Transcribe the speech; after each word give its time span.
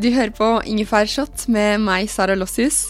du 0.00 0.08
hører 0.14 0.32
på 0.32 0.46
Ingefærshot 0.64 1.46
med 1.52 1.82
meg, 1.84 2.08
Sara 2.08 2.32
Lossius. 2.38 2.86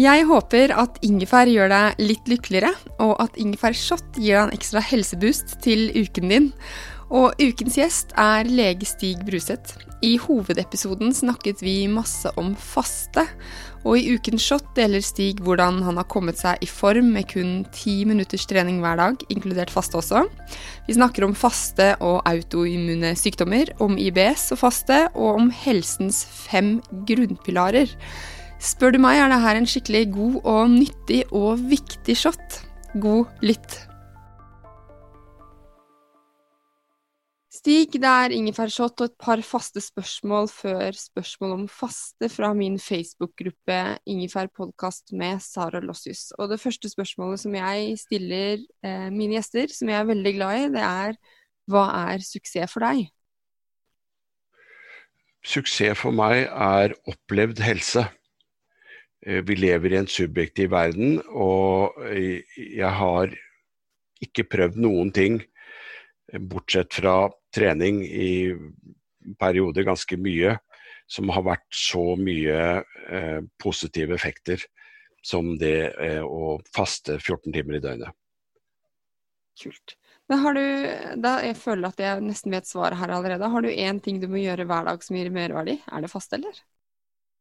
Jeg 0.00 0.24
håper 0.28 0.72
at 0.76 0.98
ingefær 1.04 1.48
gjør 1.48 1.68
deg 1.72 2.00
litt 2.00 2.28
lykkeligere, 2.28 2.70
og 3.00 3.14
at 3.20 3.36
ingefærshot 3.40 4.16
gir 4.16 4.38
deg 4.38 4.42
en 4.46 4.56
ekstra 4.56 4.80
helseboost 4.84 5.56
til 5.64 5.88
uken 5.96 6.32
din. 6.32 6.48
Og 7.12 7.36
ukens 7.40 7.76
gjest 7.76 8.16
er 8.20 8.48
lege 8.48 8.88
Stig 8.88 9.20
Bruseth. 9.28 9.76
I 10.06 10.14
hovedepisoden 10.22 11.10
snakket 11.14 11.62
vi 11.64 11.88
masse 11.90 12.30
om 12.38 12.52
faste, 12.54 13.24
og 13.86 13.98
i 13.98 14.14
ukens 14.14 14.44
shot 14.44 14.68
deler 14.76 15.02
Stig 15.02 15.40
hvordan 15.42 15.80
han 15.82 15.98
har 15.98 16.06
kommet 16.10 16.38
seg 16.38 16.62
i 16.62 16.68
form 16.70 17.08
med 17.14 17.26
kun 17.32 17.64
ti 17.74 17.98
minutters 18.06 18.46
trening 18.46 18.78
hver 18.84 19.00
dag, 19.00 19.24
inkludert 19.32 19.72
faste 19.74 19.98
også. 19.98 20.22
Vi 20.86 20.94
snakker 20.94 21.26
om 21.26 21.34
faste 21.34 21.92
og 21.98 22.20
autoimmune 22.28 23.16
sykdommer, 23.18 23.72
om 23.82 23.98
IBS 23.98 24.52
og 24.54 24.62
faste, 24.62 25.02
og 25.14 25.42
om 25.42 25.50
helsens 25.64 26.22
fem 26.46 26.76
grunnpilarer. 27.08 27.90
Spør 28.62 28.94
du 28.94 29.02
meg, 29.02 29.18
er 29.18 29.34
dette 29.34 29.58
en 29.58 29.68
skikkelig 29.74 30.06
god 30.14 30.40
og 30.44 30.72
nyttig 30.78 31.24
og 31.34 31.66
viktig 31.66 32.18
shot. 32.22 32.62
God 33.02 33.26
lytt. 33.42 33.80
Stig, 37.66 37.96
det 37.98 38.06
er 38.06 38.30
ingefærshot 38.30 39.00
og 39.02 39.08
et 39.08 39.14
par 39.18 39.40
faste 39.42 39.80
spørsmål 39.82 40.46
før 40.46 40.94
spørsmål 40.94 41.52
om 41.56 41.62
faste 41.66 42.28
fra 42.30 42.52
min 42.54 42.76
Facebook-gruppe 42.78 43.78
Ingefærpodkast 44.06 45.10
med 45.18 45.40
Sara 45.42 45.80
Lossius. 45.82 46.28
Og 46.38 46.52
det 46.52 46.60
første 46.62 46.86
spørsmålet 46.86 47.40
som 47.42 47.56
jeg 47.58 47.96
stiller 47.98 48.60
eh, 48.86 49.08
mine 49.10 49.34
gjester, 49.34 49.72
som 49.74 49.90
jeg 49.90 49.98
er 49.98 50.06
veldig 50.06 50.32
glad 50.36 50.60
i, 50.60 50.68
det 50.76 50.84
er 50.86 51.18
hva 51.66 51.82
er 52.04 52.22
suksess 52.22 52.70
for 52.70 52.86
deg? 52.86 53.08
Suksess 55.42 55.98
for 55.98 56.14
meg 56.14 56.44
er 56.46 56.94
opplevd 57.10 57.64
helse. 57.66 58.04
Eh, 59.26 59.40
Vi 59.42 59.56
lever 59.58 59.96
i 59.96 59.98
en 60.04 60.06
subjektiv 60.06 60.70
verden, 60.70 61.18
og 61.34 61.98
eh, 62.12 62.46
jeg 62.54 62.92
har 63.00 63.34
ikke 64.22 64.46
prøvd 64.54 64.78
noen 64.86 65.10
ting, 65.10 65.40
eh, 66.30 66.38
bortsett 66.38 66.94
fra 66.94 67.16
trening 67.56 68.02
i 68.04 68.54
perioder 69.40 69.86
ganske 69.88 70.18
mye, 70.20 70.56
som 71.10 71.30
har 71.34 71.44
vært 71.46 71.66
så 71.74 72.14
mye 72.18 72.60
eh, 73.10 73.40
positive 73.62 74.14
effekter 74.14 74.62
som 75.26 75.54
det 75.58 75.92
eh, 76.02 76.22
å 76.22 76.58
faste 76.74 77.18
14 77.18 77.52
timer 77.54 77.78
i 77.78 77.82
døgnet. 77.82 78.14
Kult. 79.56 79.96
Men 80.28 80.42
har 80.42 80.56
du, 80.58 80.64
da 81.22 81.36
jeg 81.46 81.56
føler 81.58 81.88
at 81.88 82.02
jeg 82.02 82.24
nesten 82.24 82.54
vet 82.54 82.68
svaret 82.68 82.98
her 82.98 83.12
allerede, 83.14 83.50
har 83.50 83.62
du 83.62 83.70
én 83.70 84.00
ting 84.02 84.18
du 84.22 84.26
må 84.30 84.42
gjøre 84.42 84.66
hver 84.68 84.88
dag 84.88 85.04
som 85.06 85.18
gir 85.18 85.30
merverdi? 85.34 85.78
Er 85.86 86.02
det 86.02 86.10
faste, 86.12 86.38
eller? 86.38 86.58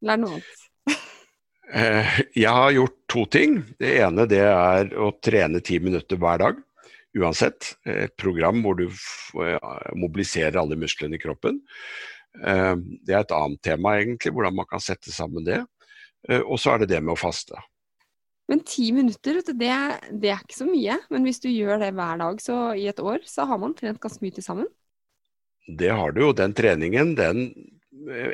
Eller 0.01 0.13
er 0.13 0.21
det 0.21 0.23
noe 0.25 0.37
annet? 0.37 0.61
Eh, 1.73 2.19
Jeg 2.37 2.53
har 2.53 2.75
gjort 2.75 2.97
to 3.09 3.25
ting. 3.25 3.57
Det 3.81 3.95
ene 4.05 4.27
det 4.29 4.43
er 4.45 4.93
å 5.01 5.09
trene 5.17 5.63
ti 5.65 5.79
minutter 5.81 6.19
hver 6.21 6.43
dag. 6.43 6.61
Uansett. 7.15 7.73
Et 7.87 8.11
program 8.19 8.59
hvor 8.65 8.75
du 8.79 8.87
eh, 8.87 9.91
mobiliserer 9.95 10.57
alle 10.59 10.75
musklene 10.79 11.15
i 11.15 11.21
kroppen. 11.21 11.61
Eh, 12.43 12.75
Det 13.07 13.15
er 13.15 13.21
et 13.23 13.31
annet 13.37 13.61
tema, 13.63 13.95
egentlig, 14.01 14.33
hvordan 14.35 14.55
man 14.57 14.67
kan 14.69 14.83
sette 14.83 15.13
sammen 15.15 15.45
det. 15.47 15.61
Eh, 16.29 16.41
Og 16.41 16.59
så 16.59 16.73
er 16.75 16.83
det 16.83 16.89
det 16.95 17.01
med 17.03 17.13
å 17.15 17.19
faste. 17.19 17.55
Men 18.51 18.59
ti 18.61 18.91
minutter, 18.93 19.39
du, 19.41 19.53
det, 19.57 19.69
er- 19.73 20.01
det 20.11 20.29
er 20.29 20.41
ikke 20.43 20.59
så 20.59 20.67
mye. 20.69 20.99
Men 21.09 21.23
hvis 21.25 21.39
du 21.41 21.47
gjør 21.49 21.79
det 21.81 21.93
hver 21.97 22.19
dag 22.21 22.41
så 22.43 22.57
i 22.77 22.85
et 22.91 22.99
år, 23.01 23.23
så 23.25 23.47
har 23.49 23.57
man 23.57 23.73
trent 23.73 23.97
ganske 24.03 24.21
mye 24.21 24.35
til 24.35 24.45
sammen. 24.45 24.67
Det 25.65 25.89
har 25.89 26.11
du 26.13 26.19
jo. 26.21 26.33
Den 26.37 26.53
treningen, 26.53 27.15
den 27.17 27.47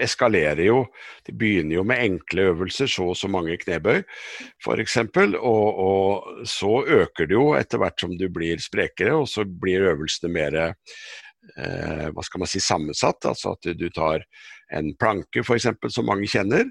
eskalerer 0.01 0.63
jo. 0.65 0.79
De 1.27 1.35
begynner 1.37 1.77
jo 1.77 1.85
med 1.87 2.01
enkle 2.03 2.49
øvelser, 2.51 2.89
så 2.91 3.11
og 3.11 3.17
så 3.19 3.29
mange 3.31 3.57
knebøy 3.61 4.01
f.eks. 4.01 4.97
Og, 5.37 5.81
og 5.85 6.47
så 6.49 6.73
øker 7.01 7.29
det 7.29 7.37
jo 7.37 7.47
etter 7.57 7.81
hvert 7.81 8.03
som 8.03 8.15
du 8.17 8.27
blir 8.33 8.61
sprekere, 8.63 9.15
og 9.15 9.29
så 9.29 9.45
blir 9.45 9.87
øvelsene 9.93 10.33
mer 10.33 10.59
eh, 10.61 12.07
hva 12.11 12.25
skal 12.25 12.43
man 12.43 12.51
si, 12.51 12.61
sammensatt. 12.63 13.29
Altså 13.29 13.55
at 13.55 13.71
du, 13.77 13.87
tar 13.93 14.25
en 14.73 14.93
planke 14.99 15.45
f.eks. 15.45 15.71
som 15.93 16.07
mange 16.09 16.29
kjenner, 16.31 16.69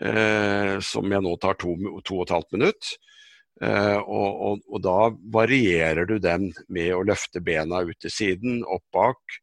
eh, 0.00 0.78
som 0.84 1.12
jeg 1.12 1.24
nå 1.24 1.36
tar 1.42 1.60
to, 1.60 1.76
to 2.02 2.22
og 2.22 2.26
et 2.26 2.36
halvt 2.38 2.58
minutt. 2.58 2.96
Uh, 3.58 3.98
og, 4.06 4.42
og, 4.46 4.60
og 4.70 4.82
da 4.84 4.98
varierer 5.34 6.06
du 6.06 6.20
den 6.22 6.52
med 6.70 6.92
å 6.94 7.02
løfte 7.02 7.42
bena 7.42 7.80
ut 7.82 7.96
til 7.98 8.12
siden, 8.14 8.60
opp 8.62 8.84
bak. 8.94 9.38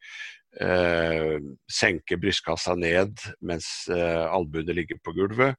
Eh, 0.56 1.36
senke 1.68 2.16
brystkassa 2.16 2.78
ned 2.80 3.20
mens 3.44 3.90
eh, 3.92 4.24
albuene 4.32 4.72
ligger 4.78 5.02
på 5.04 5.12
gulvet. 5.18 5.58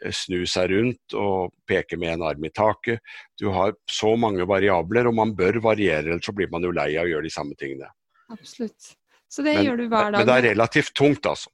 Eh, 0.00 0.14
snu 0.16 0.46
seg 0.48 0.70
rundt 0.72 1.16
og 1.18 1.52
peke 1.68 1.98
med 2.00 2.14
en 2.14 2.24
arm 2.30 2.46
i 2.48 2.52
taket. 2.56 3.02
Du 3.36 3.50
har 3.52 3.74
så 3.90 4.14
mange 4.16 4.46
variabler, 4.48 5.10
og 5.10 5.18
man 5.18 5.34
bør 5.36 5.60
variere, 5.60 6.06
ellers 6.08 6.24
så 6.24 6.32
blir 6.36 6.48
man 6.52 6.64
jo 6.64 6.72
lei 6.72 6.94
av 6.96 7.04
å 7.04 7.12
gjøre 7.12 7.28
de 7.28 7.34
samme 7.34 7.58
tingene. 7.60 7.90
Absolutt. 8.32 8.94
Så 9.28 9.44
det 9.44 9.58
Men, 9.58 9.66
gjør 9.66 9.76
du 9.76 9.88
hver 9.88 10.10
dag. 10.10 10.18
men 10.22 10.26
det 10.30 10.38
er 10.38 10.48
relativt 10.54 10.94
tungt, 10.96 11.26
altså. 11.28 11.52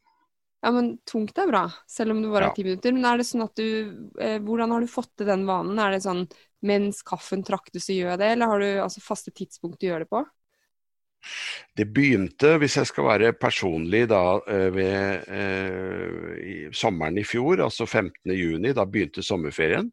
Ja, 0.62 0.70
men 0.72 0.98
tungt 1.06 1.36
er 1.38 1.50
bra, 1.50 1.66
selv 1.90 2.14
om 2.14 2.22
det 2.22 2.30
bare 2.30 2.46
Ja. 2.46 2.50
er 2.50 2.54
ti 2.54 2.64
minutter. 2.64 2.92
Men 2.92 3.04
er 3.04 3.18
det 3.18 3.26
sånn 3.26 3.44
at 3.44 3.54
du 3.54 4.10
eh, 4.20 4.38
Hvordan 4.38 4.70
har 4.70 4.80
du 4.80 4.86
fått 4.86 5.10
til 5.16 5.26
den 5.26 5.44
vanen? 5.46 5.78
Er 5.78 5.90
det 5.90 6.02
sånn 6.06 6.28
mens 6.62 7.02
kaffen 7.02 7.42
traktes, 7.44 7.84
så 7.86 7.92
gjør 7.98 8.14
jeg 8.14 8.18
det, 8.18 8.30
eller 8.32 8.46
har 8.46 8.58
du 8.62 8.66
altså 8.82 9.02
faste 9.02 9.30
tidspunkt 9.34 9.78
du 9.80 9.86
gjør 9.90 10.06
det 10.06 10.08
på? 10.10 10.24
Det 11.76 11.86
begynte, 11.92 12.54
hvis 12.60 12.78
jeg 12.80 12.88
skal 12.88 13.08
være 13.10 13.34
personlig, 13.36 14.06
da 14.10 14.38
eh, 14.48 14.68
ved 14.74 15.28
eh, 15.28 16.32
i 16.40 16.56
sommeren 16.76 17.18
i 17.20 17.26
fjor, 17.26 17.62
altså 17.66 17.86
15.6, 17.86 18.72
da 18.76 18.86
begynte 18.88 19.24
sommerferien. 19.24 19.90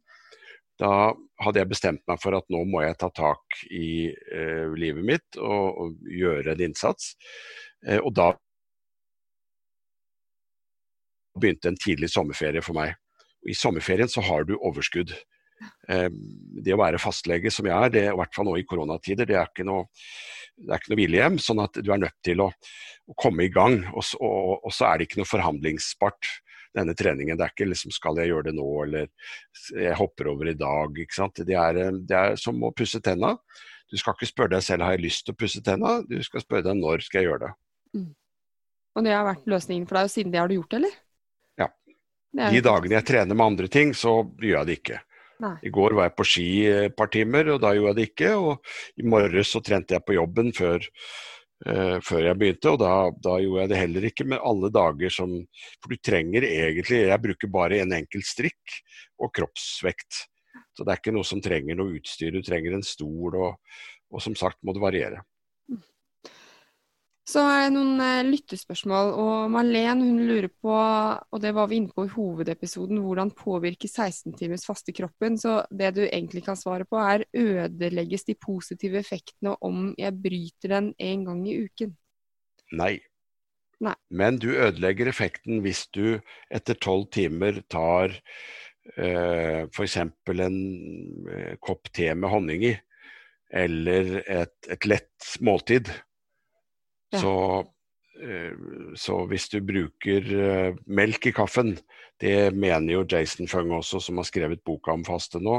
Da 0.82 1.14
hadde 1.44 1.62
jeg 1.62 1.70
bestemt 1.70 2.02
meg 2.10 2.22
for 2.22 2.36
at 2.38 2.48
nå 2.54 2.64
må 2.66 2.82
jeg 2.84 2.98
ta 3.02 3.10
tak 3.14 3.60
i 3.70 4.10
eh, 4.10 4.72
livet 4.80 5.06
mitt 5.06 5.38
og, 5.38 5.68
og 5.84 6.10
gjøre 6.10 6.56
en 6.56 6.66
innsats. 6.70 7.14
Eh, 7.86 8.00
og 8.00 8.14
da 8.18 8.32
begynte 11.40 11.72
en 11.72 11.80
tidlig 11.80 12.10
sommerferie 12.14 12.64
for 12.66 12.78
meg. 12.78 12.96
I 13.50 13.56
sommerferien 13.58 14.10
så 14.10 14.24
har 14.24 14.46
du 14.48 14.56
overskudd. 14.58 15.14
Eh, 15.90 16.10
det 16.64 16.74
å 16.74 16.82
være 16.82 17.02
fastlege 17.02 17.52
som 17.54 17.68
jeg 17.70 17.76
er, 17.76 17.94
det, 17.94 18.06
i 18.10 18.18
hvert 18.18 18.36
fall 18.36 18.50
nå 18.50 18.58
i 18.60 18.68
koronatider, 18.68 19.30
det 19.30 19.38
er 19.38 19.50
ikke 19.50 19.68
noe 19.68 19.88
det 20.58 20.70
er 20.72 20.80
ikke 20.82 20.92
noe 20.94 21.00
hvilehjem, 21.02 21.38
sånn 21.42 21.62
at 21.64 21.74
du 21.84 21.92
er 21.92 21.98
nødt 22.04 22.18
til 22.24 22.42
å, 22.44 22.50
å 23.10 23.14
komme 23.20 23.44
i 23.48 23.50
gang. 23.54 23.80
Og, 23.94 24.04
så- 24.04 24.20
og, 24.22 24.60
og 24.66 24.72
så 24.72 24.86
er 24.92 24.98
det 25.00 25.08
ikke 25.10 25.22
noe 25.22 25.30
forhandlingsbart, 25.32 26.30
denne 26.74 26.96
treningen. 26.98 27.38
Det 27.38 27.46
er 27.46 27.52
ikke 27.54 27.70
liksom 27.70 27.92
'skal 27.94 28.18
jeg 28.18 28.30
gjøre 28.32 28.44
det 28.50 28.56
nå', 28.58 28.84
eller 28.84 29.08
'jeg 29.78 29.96
hopper 29.96 30.28
over 30.32 30.48
i 30.50 30.54
dag'. 30.58 30.98
ikke 30.98 31.14
sant? 31.14 31.36
Det 31.46 31.54
er, 31.54 31.78
eh, 31.78 31.92
det 32.02 32.18
er 32.18 32.36
som 32.36 32.56
å 32.64 32.74
pusse 32.74 33.00
tenna. 33.02 33.38
Du 33.92 33.98
skal 33.98 34.14
ikke 34.16 34.32
spørre 34.32 34.50
deg 34.50 34.64
selv 34.64 34.82
'har 34.82 34.92
jeg 34.98 35.02
lyst 35.06 35.26
til 35.26 35.34
å 35.36 35.38
pusse 35.38 35.62
tenna', 35.62 36.02
du 36.08 36.18
skal 36.24 36.42
spørre 36.42 36.64
deg 36.64 36.76
'når 36.78 37.02
skal 37.04 37.22
jeg 37.22 37.30
gjøre 37.30 37.40
det'. 37.46 37.54
Og 38.96 39.04
det 39.04 39.12
har 39.14 39.26
vært 39.36 39.46
løsningen 39.46 39.88
for 39.88 39.96
deg, 39.96 40.04
og 40.06 40.10
siden 40.10 40.32
det 40.32 40.40
har 40.40 40.48
du 40.48 40.56
gjort 40.56 40.70
det, 40.70 40.78
eller? 40.78 40.96
Ja. 41.58 41.68
De 42.52 42.62
dagene 42.62 42.90
jeg 43.02 43.06
trener 43.06 43.36
med 43.36 43.46
andre 43.46 43.68
ting, 43.68 43.94
så 43.94 44.24
gjør 44.42 44.66
jeg 44.66 44.66
det 44.66 44.78
ikke. 44.84 45.00
Nei. 45.42 45.56
I 45.66 45.72
går 45.74 45.96
var 45.98 46.10
jeg 46.10 46.16
på 46.18 46.26
ski 46.28 46.50
et 46.72 46.98
par 46.98 47.10
timer, 47.14 47.54
og 47.56 47.62
da 47.64 47.74
gjorde 47.76 47.94
jeg 47.94 48.00
det 48.00 48.10
ikke. 48.12 48.34
Og 48.40 49.02
i 49.02 49.08
morges 49.10 49.54
så 49.56 49.62
trente 49.66 49.96
jeg 49.96 50.06
på 50.06 50.18
jobben 50.18 50.52
før, 50.56 50.86
uh, 51.68 51.98
før 52.06 52.30
jeg 52.30 52.40
begynte, 52.42 52.74
og 52.74 52.80
da, 52.84 52.94
da 53.26 53.40
gjorde 53.42 53.66
jeg 53.66 53.74
det 53.74 53.82
heller 53.82 54.08
ikke. 54.12 54.28
Men 54.30 54.46
alle 54.52 54.72
dager 54.74 55.18
som 55.18 55.34
For 55.82 55.92
du 55.92 55.98
trenger 56.00 56.48
egentlig 56.48 57.04
Jeg 57.08 57.24
bruker 57.26 57.52
bare 57.52 57.82
en 57.84 57.98
enkelt 57.98 58.30
strikk 58.30 58.80
og 59.20 59.34
kroppsvekt. 59.36 60.26
Så 60.74 60.86
det 60.86 60.94
er 60.94 61.02
ikke 61.02 61.14
noe 61.14 61.28
som 61.28 61.42
trenger 61.44 61.78
noe 61.78 62.00
utstyr. 62.00 62.34
Du 62.34 62.42
trenger 62.46 62.78
en 62.78 62.86
stol, 62.86 63.36
og, 63.36 63.60
og 64.14 64.24
som 64.24 64.38
sagt 64.38 64.62
må 64.64 64.74
det 64.74 64.82
variere. 64.82 65.22
Så 67.24 67.40
er 67.40 67.62
det 67.64 67.76
noen 67.78 68.02
eh, 68.04 68.26
lyttespørsmål, 68.28 69.14
og 69.16 69.52
Marlen 69.54 70.02
hun 70.04 70.18
lurer 70.28 70.50
på, 70.52 70.74
og 70.76 71.40
det 71.40 71.54
var 71.56 71.70
vi 71.72 71.80
inne 71.80 71.96
på 71.96 72.04
i 72.04 72.12
hovedepisoden, 72.12 73.00
hvordan 73.00 73.32
påvirker 73.38 73.88
16 73.88 74.36
timers 74.42 74.66
faste 74.68 74.92
kroppen? 74.96 75.40
Så 75.40 75.62
det 75.72 75.94
du 75.96 76.02
egentlig 76.04 76.44
kan 76.44 76.60
svare 76.60 76.88
på 76.90 77.00
er 77.00 77.24
ødelegges 77.32 78.28
de 78.28 78.36
positive 78.36 79.00
effektene 79.00 79.56
om 79.64 79.94
jeg 80.00 80.20
bryter 80.20 80.76
den 80.76 80.92
en 81.00 81.26
gang 81.30 81.48
i 81.48 81.58
uken? 81.64 81.96
Nei. 82.76 82.98
Nei. 83.84 83.96
Men 84.12 84.38
du 84.40 84.52
ødelegger 84.52 85.10
effekten 85.12 85.64
hvis 85.64 85.88
du 85.96 86.20
etter 86.52 86.76
tolv 86.76 87.08
timer 87.16 87.64
tar 87.72 88.12
eh, 89.00 89.64
f.eks. 89.72 90.00
en 90.04 90.64
eh, 91.32 91.56
kopp 91.64 91.92
te 91.96 92.12
med 92.16 92.32
honning 92.36 92.68
i, 92.68 92.78
eller 93.64 94.18
et, 94.24 94.58
et 94.76 94.92
lett 94.92 95.38
måltid. 95.40 95.92
Ja. 97.14 97.22
Så, 97.22 97.34
eh, 98.22 98.54
så 99.00 99.20
hvis 99.30 99.50
du 99.54 99.60
bruker 99.66 100.32
eh, 100.46 100.80
melk 100.86 101.30
i 101.30 101.36
kaffen, 101.36 101.76
det 102.22 102.54
mener 102.56 102.94
jo 102.94 103.06
Jason 103.10 103.50
Fung 103.52 103.72
også, 103.76 104.00
som 104.00 104.20
har 104.22 104.28
skrevet 104.28 104.64
boka 104.66 104.94
om 104.94 105.04
faste 105.06 105.42
nå, 105.44 105.58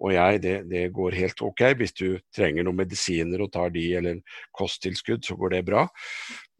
og 0.00 0.12
jeg, 0.14 0.42
det, 0.44 0.56
det 0.70 0.84
går 0.94 1.16
helt 1.18 1.40
ok. 1.42 1.64
Hvis 1.80 1.96
du 1.96 2.18
trenger 2.34 2.66
noen 2.66 2.82
medisiner 2.82 3.42
og 3.42 3.52
tar 3.54 3.72
de, 3.74 3.86
eller 3.98 4.20
kosttilskudd, 4.54 5.24
så 5.26 5.36
går 5.40 5.56
det 5.56 5.64
bra. 5.70 5.86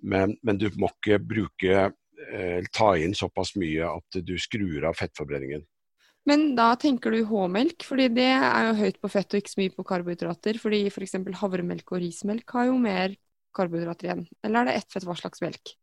Men, 0.03 0.35
men 0.43 0.59
du 0.61 0.69
må 0.81 0.91
ikke 0.93 1.21
bruke 1.23 1.85
eh, 1.85 2.67
ta 2.75 2.91
inn 3.01 3.15
såpass 3.17 3.55
mye 3.61 3.95
at 3.95 4.25
du 4.27 4.35
skrur 4.41 4.89
av 4.89 4.99
fettforbrenningen. 4.99 5.65
Men 6.25 6.55
da 6.57 6.71
tenker 6.81 7.13
du 7.13 7.21
H-melk, 7.29 7.85
fordi 7.85 8.09
det 8.17 8.31
er 8.33 8.71
jo 8.71 8.77
høyt 8.79 9.01
på 9.03 9.11
fett 9.13 9.35
og 9.35 9.43
ikke 9.43 9.53
så 9.53 9.61
mye 9.61 9.75
på 9.75 9.85
karbohydrater. 9.85 10.59
Fordi 10.61 10.87
f.eks. 10.89 11.19
havremelk 11.41 11.93
og 11.93 12.01
rismelk 12.01 12.57
har 12.57 12.71
jo 12.71 12.79
mer 12.81 13.13
karbohydrater 13.57 14.11
igjen. 14.11 14.27
Eller 14.45 14.61
er 14.63 14.71
det 14.71 14.77
ett 14.81 14.93
fett 14.93 15.07
hva 15.09 15.17
slags 15.19 15.43
melk? 15.45 15.75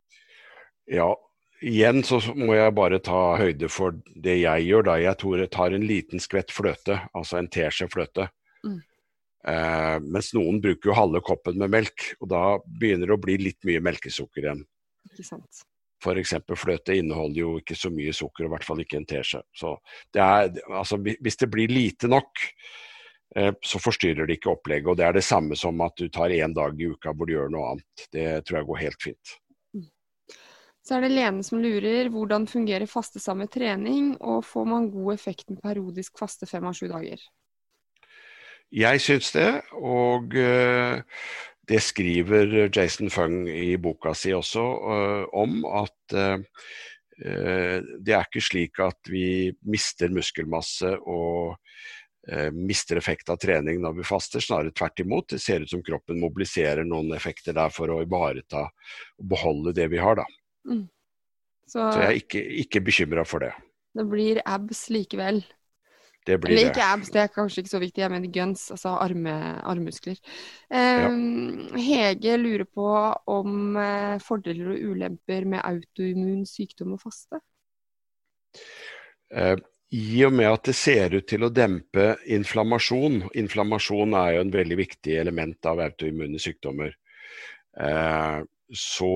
Ja, 0.90 1.10
igjen 1.62 2.02
så 2.06 2.20
må 2.36 2.54
jeg 2.56 2.74
bare 2.76 3.00
ta 3.04 3.36
høyde 3.40 3.70
for 3.72 3.96
det 4.14 4.38
jeg 4.42 4.68
gjør. 4.68 4.86
da. 4.90 4.96
Jeg 5.00 5.20
tror 5.22 5.42
jeg 5.42 5.52
tar 5.54 5.74
en 5.76 5.86
liten 5.86 6.22
skvett 6.22 6.54
fløte, 6.54 7.00
altså 7.14 7.38
en 7.40 7.50
teskje 7.52 7.88
fløte. 7.92 8.28
Mm. 8.66 8.80
Eh, 9.48 9.96
mens 10.04 10.30
noen 10.36 10.60
bruker 10.62 10.90
jo 10.92 10.96
halve 10.96 11.22
koppen 11.24 11.58
med 11.58 11.72
melk, 11.74 12.12
og 12.20 12.30
da 12.30 12.44
begynner 12.66 13.10
det 13.10 13.16
å 13.16 13.22
bli 13.22 13.38
litt 13.40 13.62
mye 13.66 13.82
melkesukker 13.82 14.46
igjen. 14.46 14.64
Ikke 15.10 15.26
sant. 15.26 15.64
F.eks. 16.02 16.34
fløte 16.58 16.96
inneholder 16.98 17.40
jo 17.44 17.50
ikke 17.60 17.76
så 17.78 17.90
mye 17.94 18.14
sukker, 18.14 18.46
i 18.46 18.50
hvert 18.50 18.66
fall 18.66 18.82
ikke 18.82 18.98
en 18.98 19.06
teskje. 19.06 19.42
Så 19.54 19.76
det 20.14 20.22
er, 20.22 20.50
altså, 20.66 20.98
hvis 20.98 21.38
det 21.38 21.50
blir 21.50 21.70
lite 21.70 22.10
nok, 22.10 22.42
så 23.32 23.78
forstyrrer 23.80 24.28
det 24.28 24.36
ikke 24.36 24.50
opplegget. 24.52 24.90
Og 24.92 24.98
det 24.98 25.06
er 25.06 25.14
det 25.16 25.24
samme 25.24 25.56
som 25.56 25.80
at 25.84 25.96
du 25.96 26.10
tar 26.12 26.34
én 26.34 26.52
dag 26.56 26.76
i 26.76 26.90
uka 26.92 27.14
hvor 27.16 27.28
du 27.28 27.32
gjør 27.36 27.52
noe 27.52 27.70
annet. 27.72 28.08
Det 28.12 28.26
tror 28.44 28.58
jeg 28.58 28.68
går 28.68 28.82
helt 28.82 29.06
fint. 29.06 29.36
Så 30.82 30.96
er 30.96 31.04
det 31.04 31.12
Lene 31.14 31.44
som 31.46 31.62
lurer 31.62 32.10
hvordan 32.10 32.48
fungerer 32.50 32.90
faste 32.90 33.22
sammen 33.22 33.46
med 33.46 33.52
trening, 33.54 34.16
og 34.18 34.42
får 34.44 34.66
man 34.66 34.90
god 34.90 35.14
effekt 35.14 35.46
med 35.50 35.62
periodisk 35.62 36.18
faste 36.18 36.48
fem 36.50 36.66
av 36.66 36.74
sju 36.74 36.88
dager? 36.90 37.22
Jeg 38.72 39.02
syns 39.04 39.30
det, 39.36 39.48
og 39.78 40.34
eh, 40.34 41.04
det 41.68 41.80
skriver 41.84 42.56
Jason 42.66 43.12
Fung 43.14 43.44
i 43.46 43.76
boka 43.78 44.14
si 44.16 44.32
også 44.34 44.64
øh, 44.96 45.24
om 45.38 45.62
at 45.68 46.18
det 47.22 48.10
er 48.16 48.24
ikke 48.24 48.40
slik 48.42 48.80
at 48.82 49.06
vi 49.06 49.52
mister 49.68 50.10
muskelmasse 50.10 50.88
og 51.06 51.52
mister 52.54 52.96
effekt 53.00 53.30
av 53.32 53.36
trening 53.42 53.80
når 53.82 53.96
vi 53.96 54.04
faster, 54.06 54.40
snarere 54.40 54.70
tvert 54.70 55.00
imot. 55.02 55.28
Det 55.34 55.40
ser 55.42 55.64
ut 55.64 55.70
som 55.70 55.82
kroppen 55.82 56.20
mobiliserer 56.22 56.84
noen 56.86 57.10
effekter 57.16 57.56
der 57.56 57.72
for 57.74 57.90
å 57.90 58.02
ivareta 58.04 58.68
og 58.68 59.24
beholde 59.32 59.72
det 59.74 59.88
vi 59.90 59.98
har, 59.98 60.20
da. 60.20 60.26
Mm. 60.70 60.84
Så, 61.66 61.80
Så 61.80 61.98
jeg 62.04 62.06
er 62.12 62.20
ikke, 62.20 62.44
ikke 62.66 62.84
bekymra 62.84 63.24
for 63.26 63.42
det. 63.42 63.50
det 63.98 64.04
blir 64.10 64.38
abs 64.44 64.86
likevel. 64.92 65.42
Det 66.22 66.36
blir 66.38 66.54
Eller 66.54 66.70
det. 66.70 66.84
abs, 66.86 67.08
det 67.10 67.18
er 67.24 67.32
kanskje 67.34 67.64
ikke 67.64 67.72
så 67.72 67.80
viktig, 67.82 68.02
jeg 68.04 68.12
mener 68.12 68.30
guns, 68.30 68.68
altså 68.70 68.92
arme, 69.02 69.32
armmuskler. 69.66 70.20
Eh, 70.70 71.08
Hege 71.82 72.36
lurer 72.38 72.68
på 72.70 72.86
om 73.34 73.74
eh, 73.82 74.20
fordeler 74.22 74.70
og 74.76 74.84
ulemper 74.92 75.48
med 75.50 75.64
autoimmun 75.66 76.44
sykdom 76.46 76.94
og 76.94 77.02
faste. 77.02 77.42
I 79.92 80.22
og 80.24 80.32
med 80.32 80.48
at 80.48 80.64
det 80.70 80.74
ser 80.76 81.12
ut 81.12 81.26
til 81.28 81.44
å 81.44 81.52
dempe 81.52 82.14
inflammasjon 82.32 83.26
Inflammasjon 83.36 84.14
er 84.16 84.36
jo 84.36 84.44
en 84.46 84.54
veldig 84.54 84.78
viktig 84.80 85.18
element 85.20 85.68
av 85.68 85.82
autoimmune 85.84 86.40
sykdommer. 86.40 86.94
Eh, 87.76 88.38
så 88.72 89.12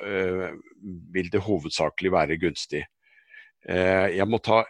eh, 0.00 0.46
vil 1.12 1.28
det 1.32 1.44
hovedsakelig 1.44 2.14
være 2.14 2.40
gunstig. 2.40 2.80
Eh, 3.68 4.16
jeg 4.16 4.28
må 4.30 4.40
ta 4.40 4.62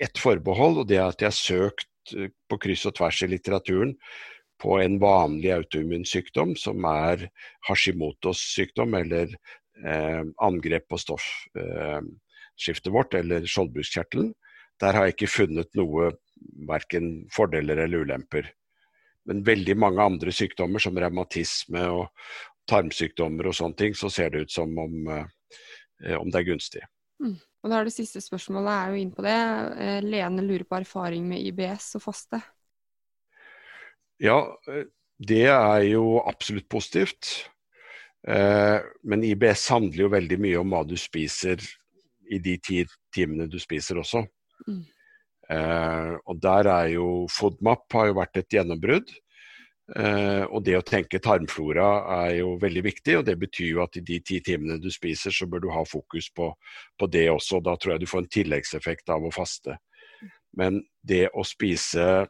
ett 0.00 0.16
forbehold, 0.16 0.80
og 0.80 0.88
det 0.88 0.96
er 0.96 1.12
at 1.12 1.20
jeg 1.20 1.28
har 1.28 1.36
søkt 1.36 2.14
på 2.48 2.56
kryss 2.58 2.86
og 2.88 2.96
tvers 2.96 3.20
i 3.22 3.28
litteraturen 3.28 3.92
på 4.60 4.78
en 4.80 4.96
vanlig 5.00 5.52
autoimmun 5.52 6.06
sykdom, 6.08 6.56
som 6.56 6.80
er 6.88 7.28
Hashimotos 7.68 8.40
sykdom, 8.56 8.96
eller 8.96 9.36
angrep 10.42 10.88
på 10.90 10.98
stoffskiftet 11.00 12.90
vårt, 12.92 13.14
eller 13.20 13.46
skjoldbruskkjertelen. 13.48 14.32
Der 14.80 14.96
har 14.96 15.06
jeg 15.06 15.16
ikke 15.16 15.34
funnet 15.34 15.74
noe, 15.78 16.12
verken 16.68 17.10
fordeler 17.32 17.84
eller 17.84 18.06
ulemper. 18.06 18.48
Men 19.28 19.42
veldig 19.44 19.76
mange 19.78 20.02
andre 20.02 20.32
sykdommer, 20.32 20.80
som 20.82 20.96
revmatisme 20.96 21.82
og 21.92 22.08
tarmsykdommer 22.70 23.50
og 23.50 23.56
sånne 23.56 23.76
ting, 23.76 23.98
så 23.98 24.10
ser 24.12 24.32
det 24.32 24.46
ut 24.46 24.54
som 24.54 24.72
om, 24.78 24.96
eh, 25.10 26.16
om 26.16 26.30
det 26.30 26.40
er 26.40 26.48
gunstig. 26.48 26.82
Og 27.20 27.68
da 27.68 27.76
er 27.76 27.84
det 27.84 27.92
siste 27.92 28.22
spørsmålet 28.24 28.72
er 28.72 28.88
jo 28.88 29.02
inn 29.02 29.12
på 29.12 29.24
det. 29.26 29.36
Eh, 29.84 30.00
Lene 30.00 30.46
lurer 30.46 30.64
på 30.64 30.78
erfaring 30.80 31.28
med 31.28 31.44
IBS 31.44 31.92
og 31.98 32.06
faste. 32.06 32.40
Ja, 34.20 34.56
eh, 34.68 34.88
det 35.20 35.46
er 35.52 35.82
jo 35.90 36.22
absolutt 36.24 36.68
positivt. 36.68 37.50
Men 38.20 39.22
IBS 39.24 39.62
handler 39.72 40.02
jo 40.02 40.08
veldig 40.12 40.36
mye 40.44 40.58
om 40.60 40.74
hva 40.74 40.82
du 40.84 40.92
spiser 41.00 41.56
i 42.28 42.36
de 42.38 42.58
ti 42.60 42.82
timene 43.14 43.46
du 43.48 43.56
spiser 43.58 43.96
også. 43.96 44.20
Mm. 44.68 44.84
Eh, 45.50 46.12
Og 46.26 46.40
der 46.42 46.68
er 46.70 46.86
jo 46.94 47.26
FODMAP 47.30 47.92
har 47.92 48.06
jo 48.10 48.14
vært 48.20 48.36
et 48.42 48.56
gjennombrudd. 48.56 49.10
Eh, 49.96 50.44
Og 50.46 50.62
det 50.64 50.76
å 50.78 50.84
tenke 50.86 51.18
tarmflora 51.18 51.88
er 52.26 52.36
jo 52.40 52.56
veldig 52.62 52.82
viktig, 52.84 53.18
og 53.18 53.24
det 53.26 53.36
betyr 53.40 53.70
jo 53.72 53.82
at 53.82 53.96
i 53.96 54.04
de 54.06 54.20
ti 54.20 54.40
timene 54.40 54.78
du 54.78 54.90
spiser, 54.90 55.30
så 55.34 55.46
bør 55.50 55.64
du 55.64 55.70
ha 55.74 55.82
fokus 55.84 56.30
på, 56.30 56.52
på 56.98 57.06
det 57.10 57.28
også. 57.30 57.56
og 57.58 57.64
Da 57.64 57.76
tror 57.76 57.94
jeg 57.94 58.00
du 58.00 58.06
får 58.06 58.22
en 58.22 58.34
tilleggseffekt 58.38 59.10
av 59.10 59.26
å 59.26 59.34
faste. 59.34 59.78
Men 60.56 60.82
det 61.02 61.28
å 61.34 61.42
spise 61.46 62.26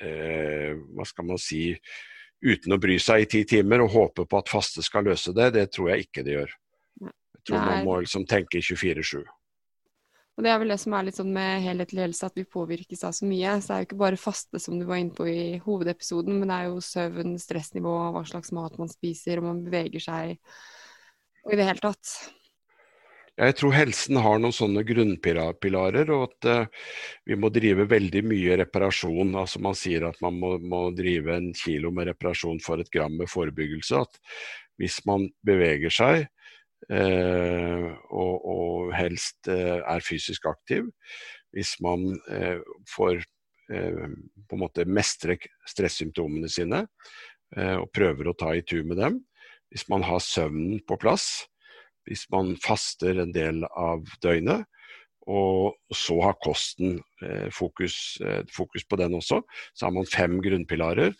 eh, 0.00 0.72
hva 0.94 1.04
skal 1.08 1.24
man 1.28 1.38
si, 1.38 1.76
uten 2.42 2.74
å 2.74 2.80
bry 2.80 2.96
seg 2.98 3.22
i 3.22 3.28
ti 3.30 3.44
timer 3.44 3.84
og 3.84 3.92
håpe 3.92 4.24
på 4.26 4.38
at 4.38 4.50
faste 4.50 4.82
skal 4.82 5.04
løse 5.06 5.32
det, 5.36 5.52
det 5.54 5.68
tror 5.72 5.92
jeg 5.92 6.08
ikke 6.08 6.24
det 6.26 6.34
gjør. 6.34 6.56
Jeg 7.02 7.44
tror 7.46 7.64
man 7.66 7.84
må 7.86 8.00
liksom 8.00 8.24
tenke 8.26 8.58
24-7. 8.62 9.22
Og 10.32 10.46
det 10.46 10.48
er 10.48 10.60
vel 10.62 10.72
det 10.72 10.78
som 10.80 10.94
er 10.96 11.04
litt 11.04 11.18
sånn 11.18 11.32
med 11.34 11.64
helhetlig 11.66 12.06
helse, 12.06 12.28
at 12.28 12.38
vi 12.38 12.48
påvirkes 12.48 13.02
av 13.04 13.12
så 13.16 13.28
mye. 13.28 13.56
Så 13.60 13.68
det 13.68 13.74
er 13.74 13.82
jo 13.82 13.88
ikke 13.90 14.02
bare 14.02 14.20
faste 14.20 14.60
som 14.64 14.78
du 14.80 14.86
var 14.88 15.02
inne 15.02 15.16
på 15.16 15.26
i 15.28 15.58
hovedepisoden, 15.64 16.38
men 16.38 16.48
det 16.48 16.56
er 16.58 16.70
jo 16.70 16.84
søvn, 16.84 17.34
stressnivå, 17.40 17.96
hva 18.14 18.22
slags 18.28 18.54
mat 18.56 18.78
man 18.80 18.92
spiser, 18.92 19.42
om 19.42 19.50
man 19.50 19.66
beveger 19.66 20.06
seg, 20.06 20.38
og 21.44 21.52
i 21.52 21.58
det 21.60 21.68
hele 21.68 21.84
tatt. 21.84 22.14
Jeg 23.40 23.56
tror 23.56 23.72
helsen 23.72 24.18
har 24.20 24.40
noen 24.40 24.52
sånne 24.52 24.82
grunnpilarer, 24.84 26.10
og 26.12 26.24
at 26.26 26.48
uh, 26.48 26.88
vi 27.28 27.36
må 27.40 27.48
drive 27.52 27.86
veldig 27.88 28.20
mye 28.28 28.58
reparasjon. 28.60 29.32
Altså 29.40 29.60
Man 29.64 29.76
sier 29.78 30.04
at 30.08 30.20
man 30.24 30.36
må, 30.40 30.58
må 30.60 30.82
drive 30.96 31.38
en 31.38 31.48
kilo 31.56 31.92
med 31.96 32.10
reparasjon 32.10 32.60
for 32.64 32.80
et 32.80 32.92
gram 32.92 33.16
med 33.16 33.32
forebyggelse. 33.32 34.04
At 34.04 34.20
hvis 34.80 35.00
man 35.08 35.30
beveger 35.48 35.92
seg, 35.92 36.26
og, 36.90 38.34
og 38.48 38.94
helst 38.96 39.48
eh, 39.50 39.78
er 39.78 40.04
fysisk 40.04 40.48
aktiv, 40.50 40.88
hvis 41.52 41.76
man 41.84 42.08
eh, 42.32 42.58
får 42.90 43.20
eh, 43.72 44.08
på 44.48 44.56
en 44.56 44.62
måte 44.64 44.88
mestre 44.88 45.38
stressymptomene 45.68 46.50
sine 46.50 46.86
eh, 47.56 47.76
og 47.76 47.90
prøver 47.94 48.30
å 48.30 48.36
ta 48.38 48.54
i 48.56 48.64
tur 48.66 48.82
med 48.88 49.00
dem, 49.02 49.20
hvis 49.72 49.86
man 49.92 50.04
har 50.04 50.20
søvnen 50.24 50.82
på 50.88 50.98
plass, 51.00 51.46
hvis 52.08 52.26
man 52.34 52.56
faster 52.60 53.22
en 53.22 53.32
del 53.34 53.62
av 53.70 54.08
døgnet, 54.24 54.66
og 55.30 55.76
så 55.94 56.16
har 56.24 56.38
kosten 56.42 56.96
eh, 57.22 57.48
fokus, 57.54 58.18
eh, 58.26 58.42
fokus 58.50 58.82
på 58.88 58.98
den 58.98 59.14
også. 59.14 59.38
Så 59.70 59.86
har 59.86 59.94
man 59.94 60.08
fem 60.10 60.40
grunnpilarer. 60.42 61.14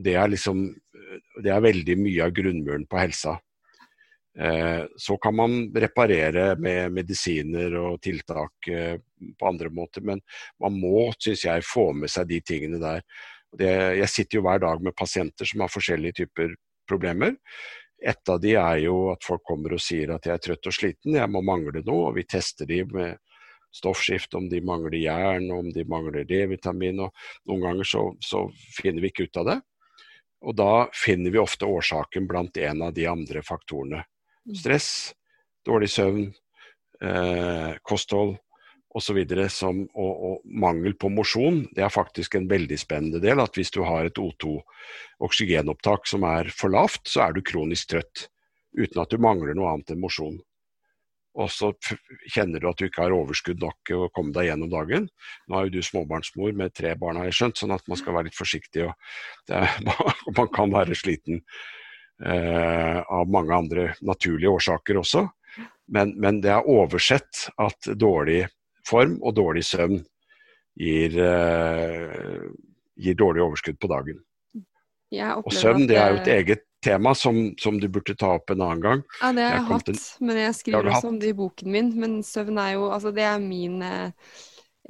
Det 0.00 0.14
er, 0.16 0.30
liksom, 0.32 0.70
eh, 0.96 1.18
det 1.44 1.52
er 1.52 1.64
veldig 1.64 1.98
mye 2.00 2.24
av 2.24 2.32
grunnmuren 2.36 2.86
på 2.88 3.00
helsa. 3.02 3.36
Eh, 4.38 4.84
så 4.96 5.16
kan 5.20 5.36
man 5.36 5.74
reparere 5.76 6.54
med 6.56 6.92
medisiner 6.96 7.74
og 7.76 8.00
tiltak 8.00 8.68
eh, 8.68 8.96
på 9.38 9.48
andre 9.48 9.68
måter, 9.68 10.00
men 10.00 10.22
man 10.62 10.78
må, 10.80 11.10
syns 11.18 11.44
jeg, 11.44 11.66
få 11.68 11.90
med 11.96 12.12
seg 12.12 12.30
de 12.30 12.40
tingene 12.40 12.80
der. 12.82 13.04
Jeg 13.52 14.08
sitter 14.08 14.38
jo 14.38 14.46
hver 14.46 14.62
dag 14.62 14.80
med 14.80 14.96
pasienter 14.96 15.44
som 15.44 15.60
har 15.60 15.68
forskjellige 15.68 16.22
typer 16.22 16.54
problemer. 16.88 17.34
Et 18.02 18.30
av 18.32 18.38
de 18.40 18.54
er 18.56 18.78
jo 18.86 19.10
at 19.12 19.22
folk 19.24 19.44
kommer 19.46 19.74
og 19.76 19.82
sier 19.82 20.10
at 20.14 20.24
jeg 20.26 20.34
er 20.34 20.42
trøtt 20.42 20.70
og 20.70 20.74
sliten, 20.74 21.18
jeg 21.18 21.30
må 21.30 21.42
mangle 21.44 21.84
noe. 21.84 22.08
Og 22.08 22.16
vi 22.16 22.24
tester 22.24 22.66
de 22.66 22.80
med 22.88 23.20
stoffskifte, 23.72 24.36
om 24.36 24.48
de 24.48 24.60
mangler 24.64 24.98
jern, 24.98 25.50
om 25.54 25.68
de 25.72 25.84
mangler 25.88 26.24
D-vitamin. 26.28 27.04
og 27.06 27.12
Noen 27.48 27.66
ganger 27.66 27.88
så, 27.88 28.02
så, 28.20 28.46
finner 28.80 29.04
vi 29.04 29.12
ikke 29.12 29.28
ut 29.28 29.42
av 29.42 29.50
det. 29.50 29.58
Og 30.42 30.56
da 30.58 30.72
finner 30.96 31.30
vi 31.30 31.38
ofte 31.38 31.68
årsaken 31.68 32.26
blant 32.28 32.56
en 32.58 32.82
av 32.88 32.96
de 32.96 33.06
andre 33.06 33.44
faktorene. 33.46 34.02
Stress, 34.50 34.88
dårlig 35.66 35.90
søvn, 35.92 36.32
eh, 37.02 37.74
kosthold 37.86 38.36
osv. 38.92 39.20
Og, 39.22 39.88
og 39.96 40.40
mangel 40.44 40.96
på 40.98 41.10
mosjon. 41.12 41.62
Det 41.72 41.84
er 41.84 41.94
faktisk 41.94 42.36
en 42.36 42.48
veldig 42.50 42.78
spennende 42.80 43.22
del. 43.22 43.40
At 43.40 43.56
hvis 43.56 43.72
du 43.74 43.82
har 43.86 44.08
et 44.08 44.18
O2 44.18 44.58
oksygenopptak 45.22 46.08
som 46.10 46.26
er 46.28 46.50
for 46.54 46.74
lavt, 46.74 47.06
så 47.08 47.28
er 47.28 47.36
du 47.36 47.44
kronisk 47.46 47.94
trøtt. 47.94 48.28
Uten 48.76 49.02
at 49.02 49.12
du 49.12 49.20
mangler 49.20 49.54
noe 49.54 49.70
annet 49.72 49.94
enn 49.94 50.02
mosjon 50.02 50.40
og 51.32 51.48
så 51.48 51.70
kjenner 52.28 52.60
du 52.60 52.68
at 52.68 52.80
du 52.80 52.86
ikke 52.86 53.06
har 53.06 53.14
overskudd 53.16 53.60
nok 53.62 53.92
å 53.96 54.08
komme 54.12 54.34
deg 54.36 54.50
gjennom 54.50 54.70
dagen. 54.72 55.06
Nå 55.48 55.58
er 55.58 55.68
jo 55.68 55.78
du 55.78 55.86
småbarnsmor 55.86 56.52
med 56.56 56.74
tre 56.76 56.92
barn, 56.98 57.20
har 57.20 57.30
jeg 57.30 57.38
skjønt, 57.38 57.62
sånn 57.62 57.76
at 57.76 57.86
man 57.88 58.00
skal 58.00 58.16
være 58.18 58.28
litt 58.28 58.36
forsiktig. 58.36 58.84
og 58.88 59.54
er, 59.56 59.70
Man 60.38 60.50
kan 60.52 60.74
være 60.74 60.98
sliten 60.98 61.40
eh, 62.24 62.98
av 63.02 63.30
mange 63.30 63.54
andre 63.54 63.86
naturlige 64.00 64.50
årsaker 64.50 65.00
også, 65.02 65.26
men, 65.92 66.14
men, 66.16 66.40
det 66.40 66.52
er 66.54 66.68
oversett 66.70 67.48
at 67.60 67.90
dårlig 67.98 68.46
form 68.88 69.18
og 69.20 69.34
dårlig 69.36 69.64
søvn 69.66 69.98
gir, 70.78 71.16
eh, 71.20 72.44
gir 72.96 73.18
dårlig 73.18 73.44
overskudd 73.44 73.80
på 73.82 73.90
dagen. 73.92 74.22
Og 75.12 75.52
søvn 75.52 75.84
det 75.90 75.98
er 76.00 76.14
jo 76.14 76.22
et 76.22 76.30
eget 76.38 76.68
tema 76.82 77.12
som, 77.14 77.52
som, 77.60 77.76
du 77.80 77.88
burde 77.92 78.14
ta 78.18 78.32
opp 78.38 78.50
en 78.50 78.62
annen 78.64 78.80
gang. 78.82 79.02
Ja, 79.20 79.32
det 79.36 79.44
har 79.44 79.58
jeg, 79.58 79.66
hatt, 79.68 79.90
til... 79.90 80.00
men 80.26 80.40
jeg 80.40 80.56
skriver 80.58 80.90
også 80.94 81.12
om 81.12 81.20
det 81.20 81.30
i 81.30 81.36
boken 81.38 81.74
min. 81.74 81.92
Men 82.00 82.16
søvn 82.26 82.58
er 82.58 82.74
jo 82.76 82.88
Altså, 82.90 83.12
det 83.14 83.26
er 83.28 83.38
min 83.42 83.78
eh, 83.86 84.32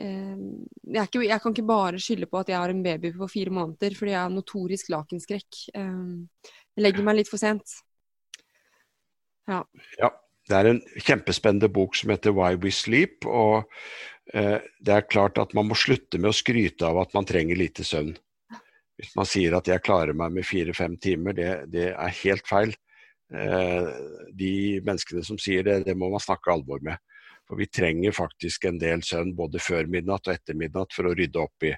eh, 0.00 0.38
jeg, 0.86 1.10
ikke, 1.10 1.24
jeg, 1.26 1.42
kan 1.42 1.56
ikke 1.56 1.68
bare 1.68 2.02
skylde 2.02 2.30
på 2.30 2.40
at 2.40 2.52
jeg 2.52 2.60
har 2.60 2.72
en 2.72 2.82
baby 2.86 3.12
på 3.16 3.28
fire 3.30 3.54
måneder, 3.58 3.98
fordi 3.98 4.14
jeg 4.14 4.20
har 4.22 4.32
notorisk 4.32 4.92
lakenskrekk. 4.94 5.62
Eh, 5.74 6.52
jeg 6.76 6.87
legger 6.87 7.07
meg 7.07 7.21
litt 7.21 7.31
for 7.31 7.41
sent. 7.41 7.79
Ja. 9.50 9.62
ja. 10.00 10.12
Det 10.49 10.59
er 10.59 10.69
en 10.73 10.81
kjempespennende 10.99 11.69
bok 11.71 11.95
som 11.97 12.11
heter 12.12 12.35
Why 12.35 12.57
We 12.61 12.73
Sleep. 12.75 13.26
og 13.26 13.69
eh, 14.35 14.59
Det 14.81 14.95
er 14.95 15.09
klart 15.09 15.38
at 15.38 15.55
man 15.55 15.69
må 15.71 15.79
slutte 15.79 16.19
med 16.19 16.33
å 16.33 16.37
skryte 16.37 16.88
av 16.88 16.99
at 17.05 17.14
man 17.14 17.29
trenger 17.29 17.59
lite 17.59 17.87
søvn. 17.87 18.14
Hvis 18.99 19.14
man 19.19 19.26
sier 19.26 19.55
at 19.57 19.69
jeg 19.71 19.83
klarer 19.85 20.14
meg 20.14 20.35
med 20.35 20.47
fire-fem 20.47 20.97
timer, 21.02 21.37
det, 21.37 21.50
det, 21.73 21.93
er 21.95 22.19
helt 22.23 22.49
feil. 22.49 22.75
Eh, 23.33 23.88
de 24.35 24.55
menneskene 24.85 25.25
som 25.26 25.38
sier 25.41 25.64
det, 25.67 25.83
det 25.87 25.97
må 25.99 26.11
man 26.12 26.23
snakke 26.23 26.52
alvor 26.52 26.83
med. 26.85 27.00
For 27.49 27.59
vi 27.59 27.69
trenger 27.71 28.14
faktisk 28.14 28.67
en 28.69 28.79
del 28.83 29.02
søvn 29.07 29.35
både 29.37 29.62
før 29.62 29.88
midnatt 29.91 30.29
og 30.29 30.35
etter 30.35 30.59
midnatt 30.59 30.95
for 30.95 31.09
å 31.09 31.14
rydde 31.19 31.43
opp 31.43 31.67
i, 31.67 31.73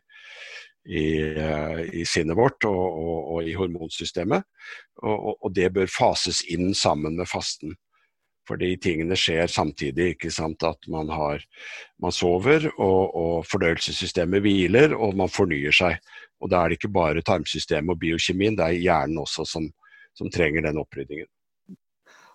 i, 0.85 1.07
uh, 1.38 1.81
i 1.97 2.05
sinnet 2.09 2.37
vårt 2.37 2.67
og, 2.69 2.83
og, 2.83 3.17
og, 3.35 3.49
i 3.49 3.57
hormonsystemet. 3.57 4.45
Og, 5.03 5.33
og, 5.35 5.49
det 5.57 5.73
bør 5.75 5.91
fases 5.91 6.43
inn 6.53 6.75
sammen 6.76 7.17
med 7.19 7.29
fasten. 7.31 7.75
Fordi 8.49 8.75
tingene 8.76 9.17
skjer 9.17 9.49
samtidig. 9.49 10.11
ikke 10.14 10.31
sant, 10.31 10.62
At 10.62 10.88
man, 10.93 11.09
har, 11.09 11.41
man 12.03 12.12
sover, 12.12 12.69
og 12.76 13.47
fordøyelsessystemet 13.49 14.45
hviler, 14.45 14.93
og 14.93 15.17
man 15.17 15.33
fornyer 15.33 15.73
seg. 15.73 15.97
Og 16.45 16.50
da 16.53 16.61
er 16.61 16.69
det 16.69 16.79
ikke 16.79 16.93
bare 16.93 17.25
tarmsystemet 17.25 17.95
og 17.95 18.03
biokjemien, 18.03 18.57
det 18.59 18.67
er 18.67 18.83
hjernen 18.83 19.23
også 19.23 19.47
som, 19.49 19.71
som 20.12 20.29
trenger 20.29 20.67
den 20.67 20.83
oppryddingen. 20.83 21.31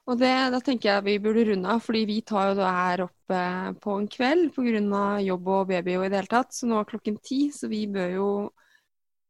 Og 0.09 0.17
det, 0.17 0.31
Da 0.53 0.59
tenker 0.63 0.89
jeg 0.89 1.05
vi 1.05 1.17
burde 1.21 1.43
runde 1.51 1.69
av, 1.69 1.81
fordi 1.85 2.05
vi 2.09 2.21
tar 2.25 2.49
jo 2.49 2.55
det 2.57 2.69
her 2.73 3.03
opp 3.05 3.33
eh, 3.35 3.67
på 3.83 3.97
en 3.99 4.07
kveld 4.09 4.47
pga. 4.55 5.03
jobb 5.21 5.47
og 5.47 5.67
baby 5.69 5.97
og 5.99 6.05
i 6.05 6.09
det 6.09 6.23
hele 6.23 6.31
tatt. 6.31 6.55
Så 6.55 6.65
nå 6.69 6.79
er 6.79 6.89
klokken 6.89 7.19
ti, 7.21 7.51
så 7.53 7.69
vi 7.69 7.85
bør 7.87 8.15
jo 8.15 8.29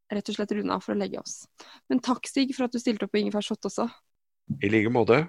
rett 0.10 0.30
og 0.32 0.38
slett 0.38 0.54
runde 0.56 0.74
av 0.74 0.82
for 0.86 0.96
å 0.96 1.00
legge 1.00 1.20
oss. 1.20 1.44
Men 1.90 2.00
takk 2.00 2.26
Stig 2.28 2.56
for 2.56 2.66
at 2.66 2.74
du 2.74 2.80
stilte 2.80 3.06
opp 3.06 3.12
på 3.14 3.20
Ingefær 3.22 3.46
Shot 3.46 3.68
også. 3.68 3.90
I 4.64 4.72
like 4.72 4.90
måte. 4.90 5.28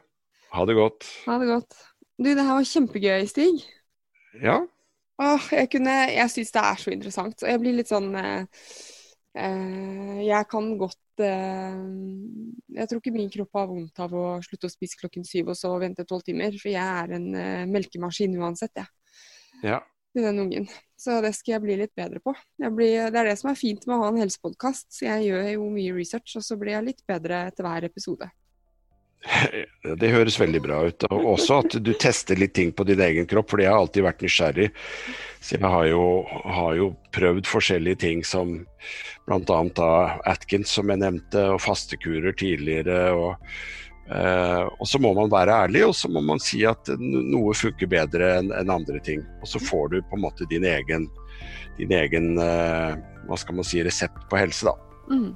Ha 0.54 0.64
det 0.66 0.78
godt. 0.78 1.09
Ha 1.26 1.38
det 1.42 1.50
godt. 1.50 1.75
Du, 2.16 2.30
det 2.30 2.45
her 2.47 2.54
var 2.54 2.71
kjempegøy, 2.71 3.26
Stig. 3.28 3.66
Ja. 4.40 4.61
Åh, 5.21 5.50
jeg 5.52 5.69
kunne 5.75 5.99
Jeg 6.14 6.33
syns 6.33 6.54
det 6.54 6.62
er 6.62 6.80
så 6.80 6.95
interessant. 6.95 7.42
Og 7.42 7.50
jeg 7.50 7.61
blir 7.61 7.76
litt 7.76 7.90
sånn 7.90 8.14
Eh, 8.16 8.47
jeg 9.34 10.46
kan 10.50 10.72
godt 10.78 11.22
eh, 11.22 11.76
Jeg 12.75 12.88
tror 12.90 12.99
ikke 12.99 13.12
min 13.14 13.30
kropp 13.30 13.60
har 13.60 13.68
vondt 13.70 14.02
av 14.02 14.14
å 14.16 14.25
slutte 14.42 14.66
å 14.66 14.72
spise 14.72 14.99
klokken 14.99 15.26
syv 15.26 15.52
og 15.52 15.58
så 15.58 15.70
vente 15.78 16.06
tolv 16.08 16.25
timer, 16.26 16.56
for 16.58 16.72
jeg 16.72 16.82
er 16.82 17.14
en 17.14 17.28
eh, 17.38 17.68
melkemaskin 17.70 18.34
uansett, 18.40 18.75
jeg. 18.80 18.90
Ja. 19.62 19.78
Til 20.10 20.26
den 20.26 20.42
ungen. 20.42 20.66
Så 20.99 21.20
det 21.22 21.30
skal 21.37 21.54
jeg 21.54 21.62
bli 21.62 21.78
litt 21.78 21.94
bedre 21.94 22.18
på. 22.25 22.34
Blir, 22.58 23.12
det 23.14 23.20
er 23.20 23.30
det 23.30 23.37
som 23.38 23.52
er 23.52 23.58
fint 23.58 23.87
med 23.87 23.94
å 23.94 24.02
ha 24.02 24.10
en 24.10 24.18
helsepodkast. 24.18 24.88
Jeg 25.06 25.28
gjør 25.28 25.46
jo 25.52 25.70
mye 25.70 25.94
research, 25.94 26.34
og 26.40 26.42
så 26.42 26.58
blir 26.58 26.75
jeg 26.75 26.88
litt 26.88 27.04
bedre 27.06 27.44
etter 27.52 27.66
hver 27.66 27.87
episode. 27.87 28.26
Det 30.00 30.12
høres 30.12 30.38
veldig 30.40 30.60
bra 30.64 30.82
ut. 30.88 31.06
Og 31.10 31.26
også 31.34 31.60
at 31.64 31.76
du 31.82 31.92
tester 31.94 32.38
litt 32.40 32.54
ting 32.56 32.72
på 32.72 32.86
din 32.88 33.02
egen 33.04 33.28
kropp, 33.30 33.50
for 33.52 33.62
jeg 33.62 33.72
har 33.72 33.80
alltid 33.80 34.06
vært 34.06 34.24
nysgjerrig. 34.24 34.70
Så 35.40 35.56
jeg 35.56 35.64
har 35.64 35.86
jo, 35.88 36.04
har 36.28 36.72
jo 36.78 36.88
prøvd 37.16 37.48
forskjellige 37.48 38.02
ting 38.04 38.24
som 38.26 38.58
bl.a. 39.28 39.60
Atkins, 40.28 40.72
som 40.76 40.90
jeg 40.92 41.02
nevnte, 41.02 41.46
og 41.54 41.62
fastekurer 41.64 42.36
tidligere. 42.36 43.04
og 43.12 43.36
Uh, 44.10 44.66
og 44.82 44.88
så 44.90 44.98
må 44.98 45.12
man 45.14 45.30
være 45.30 45.54
ærlig, 45.54 45.84
og 45.86 45.92
så 45.94 46.08
må 46.10 46.18
man 46.24 46.40
si 46.42 46.64
at 46.66 46.88
noe 46.98 47.52
funker 47.54 47.86
bedre 47.86 48.32
enn 48.40 48.48
en 48.58 48.72
andre 48.74 48.98
ting. 49.06 49.22
Og 49.38 49.46
så 49.46 49.60
får 49.62 49.92
du 49.92 50.00
på 50.02 50.18
en 50.18 50.24
måte 50.24 50.48
din 50.50 50.66
egen, 50.66 51.06
din 51.78 51.94
egen 51.94 52.32
uh, 52.34 52.98
hva 53.28 53.38
skal 53.38 53.60
man 53.60 53.68
si, 53.68 53.84
resept 53.86 54.26
på 54.26 54.40
helse, 54.40 54.66
da. 54.66 54.74
Mm. 55.14 55.30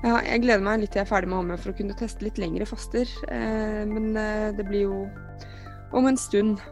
Ja, 0.00 0.16
jeg 0.24 0.40
gleder 0.46 0.62
meg 0.64 0.80
litt 0.80 0.94
til 0.94 1.02
jeg 1.02 1.04
er 1.04 1.10
ferdig 1.10 1.28
med 1.28 1.42
Hamme 1.42 1.56
for 1.60 1.74
å 1.74 1.76
kunne 1.76 1.96
teste 1.98 2.24
litt 2.24 2.38
lengre 2.40 2.64
faster. 2.68 3.10
Eh, 3.28 3.82
men 3.88 4.14
eh, 4.16 4.48
det 4.56 4.64
blir 4.68 4.86
jo 4.86 5.00
om 5.92 6.08
en 6.08 6.16
stund. 6.20 6.62